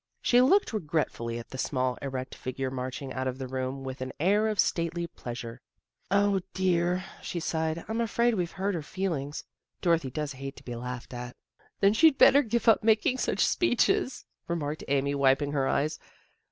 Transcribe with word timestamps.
She 0.23 0.41
looked 0.41 0.73
regretfully 0.73 1.37
at 1.37 1.49
the 1.51 1.59
small, 1.59 1.95
erect 2.01 2.33
figure 2.33 2.71
marching 2.71 3.13
out 3.13 3.27
of 3.27 3.37
the 3.37 3.47
room 3.47 3.83
with 3.83 4.01
an 4.01 4.11
air 4.19 4.47
of 4.47 4.59
stately 4.59 5.05
displeasure." 5.05 5.61
dear!" 6.55 7.03
she 7.21 7.39
sighed." 7.39 7.85
I'm 7.87 8.01
afraid 8.01 8.33
we've 8.33 8.53
hurt 8.53 8.73
her 8.73 8.81
feelings. 8.81 9.43
Dorothy 9.79 10.09
does 10.09 10.31
hate 10.31 10.55
to 10.55 10.63
be 10.65 10.75
laughed 10.75 11.13
at."" 11.13 11.35
Then 11.81 11.93
she'd 11.93 12.17
better 12.17 12.41
give 12.41 12.67
up 12.67 12.81
making 12.83 13.19
such 13.19 13.45
speeches," 13.45 14.25
remarked 14.47 14.83
Amy, 14.87 15.13
wiping 15.13 15.51
her 15.51 15.67
eyes. 15.67 15.99